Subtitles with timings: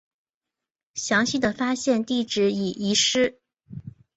[0.95, 3.39] 详细的发现地点已遗失。